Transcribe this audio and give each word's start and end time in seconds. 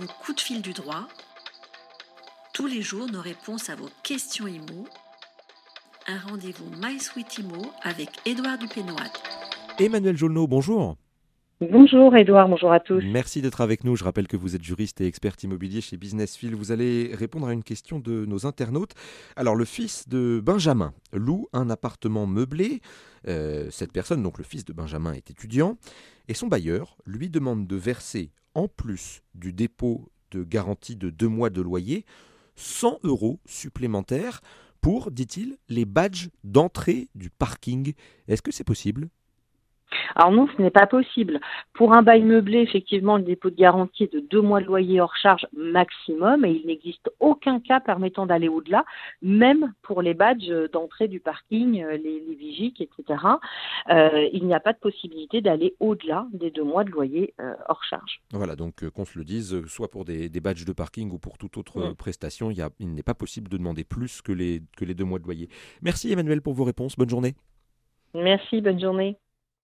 le 0.00 0.06
coup 0.06 0.32
de 0.32 0.40
fil 0.40 0.62
du 0.62 0.72
droit. 0.72 1.06
Tous 2.52 2.66
les 2.66 2.82
jours, 2.82 3.06
nos 3.10 3.20
réponses 3.20 3.70
à 3.70 3.76
vos 3.76 3.88
questions 4.02 4.46
IMO. 4.46 4.86
Un 6.06 6.18
rendez-vous 6.18 6.70
My 6.82 6.98
Sweet 6.98 7.38
IMO 7.38 7.62
avec 7.82 8.08
Édouard 8.26 8.58
Dupénoat. 8.58 9.12
Emmanuel 9.78 10.16
Jolneau, 10.16 10.46
bonjour. 10.46 10.96
Bonjour 11.60 12.14
Edouard, 12.16 12.48
bonjour 12.48 12.72
à 12.72 12.80
tous. 12.80 13.02
Merci 13.04 13.40
d'être 13.40 13.60
avec 13.60 13.84
nous. 13.84 13.94
Je 13.94 14.02
rappelle 14.02 14.26
que 14.26 14.36
vous 14.36 14.56
êtes 14.56 14.62
juriste 14.62 15.00
et 15.00 15.06
expert 15.06 15.36
immobilier 15.42 15.80
chez 15.80 15.96
Business 15.96 16.36
Field. 16.36 16.54
Vous 16.56 16.72
allez 16.72 17.12
répondre 17.14 17.46
à 17.46 17.52
une 17.52 17.62
question 17.62 18.00
de 18.00 18.26
nos 18.26 18.44
internautes. 18.44 18.92
Alors, 19.36 19.54
le 19.54 19.64
fils 19.64 20.08
de 20.08 20.42
Benjamin 20.44 20.92
loue 21.12 21.48
un 21.52 21.70
appartement 21.70 22.26
meublé. 22.26 22.80
Euh, 23.28 23.68
cette 23.70 23.92
personne, 23.92 24.22
donc 24.22 24.38
le 24.38 24.44
fils 24.44 24.64
de 24.64 24.72
Benjamin, 24.72 25.12
est 25.12 25.30
étudiant. 25.30 25.78
Et 26.26 26.34
son 26.34 26.48
bailleur 26.48 26.96
lui 27.06 27.30
demande 27.30 27.66
de 27.66 27.76
verser, 27.76 28.30
en 28.54 28.68
plus 28.68 29.22
du 29.34 29.52
dépôt 29.52 30.10
de 30.30 30.42
garantie 30.42 30.96
de 30.96 31.10
deux 31.10 31.28
mois 31.28 31.50
de 31.50 31.60
loyer, 31.60 32.04
100 32.56 33.00
euros 33.02 33.40
supplémentaires 33.46 34.40
pour, 34.80 35.10
dit-il, 35.10 35.58
les 35.68 35.84
badges 35.84 36.28
d'entrée 36.42 37.08
du 37.14 37.30
parking. 37.30 37.94
Est-ce 38.28 38.42
que 38.42 38.52
c'est 38.52 38.64
possible? 38.64 39.08
Alors 40.14 40.32
non, 40.32 40.48
ce 40.56 40.62
n'est 40.62 40.70
pas 40.70 40.86
possible. 40.86 41.40
Pour 41.72 41.94
un 41.94 42.02
bail 42.02 42.22
meublé, 42.22 42.58
effectivement, 42.58 43.16
le 43.16 43.22
dépôt 43.22 43.50
de 43.50 43.56
garantie 43.56 44.04
est 44.04 44.12
de 44.12 44.20
deux 44.20 44.40
mois 44.40 44.60
de 44.60 44.66
loyer 44.66 45.00
hors 45.00 45.16
charge 45.16 45.46
maximum 45.56 46.44
et 46.44 46.52
il 46.52 46.66
n'existe 46.66 47.10
aucun 47.20 47.60
cas 47.60 47.80
permettant 47.80 48.26
d'aller 48.26 48.48
au-delà, 48.48 48.84
même 49.22 49.72
pour 49.82 50.02
les 50.02 50.14
badges 50.14 50.52
d'entrée 50.72 51.08
du 51.08 51.20
parking, 51.20 51.82
euh, 51.82 51.96
les, 51.96 52.20
les 52.20 52.34
vigiques, 52.34 52.80
etc. 52.80 53.22
Euh, 53.90 54.28
il 54.32 54.44
n'y 54.46 54.54
a 54.54 54.60
pas 54.60 54.72
de 54.72 54.78
possibilité 54.78 55.40
d'aller 55.40 55.74
au-delà 55.80 56.26
des 56.32 56.50
deux 56.50 56.64
mois 56.64 56.84
de 56.84 56.90
loyer 56.90 57.34
euh, 57.40 57.54
hors 57.68 57.82
charge. 57.84 58.20
Voilà, 58.32 58.56
donc 58.56 58.88
qu'on 58.90 59.04
se 59.04 59.18
le 59.18 59.24
dise, 59.24 59.66
soit 59.66 59.90
pour 59.90 60.04
des, 60.04 60.28
badges 60.28 60.64
de 60.64 60.72
parking 60.72 61.10
ou 61.10 61.18
pour 61.18 61.38
toute 61.38 61.56
autre 61.56 61.94
prestation, 61.94 62.50
il, 62.50 62.62
il 62.78 62.94
n'est 62.94 63.02
pas 63.02 63.14
possible 63.14 63.48
de 63.48 63.56
demander 63.56 63.84
plus 63.84 64.22
que 64.22 64.32
les, 64.32 64.62
que 64.76 64.84
les 64.84 64.94
deux 64.94 65.04
mois 65.04 65.18
de 65.18 65.24
loyer. 65.24 65.48
Merci 65.82 66.12
Emmanuel 66.12 66.42
pour 66.42 66.54
vos 66.54 66.64
réponses. 66.64 66.96
Bonne 66.96 67.08
journée. 67.08 67.34
Merci, 68.14 68.60
bonne 68.60 68.80
journée. 68.80 69.16